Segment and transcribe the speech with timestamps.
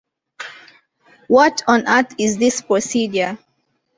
[1.27, 3.37] What on Earth is this procedure?